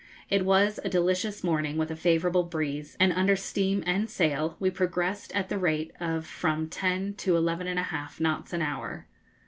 [0.31, 4.71] It was a delicious morning, with a favourable breeze, and under steam and sail we
[4.71, 9.05] progressed at the rate of from 10 to 11 1/2 knots an hour.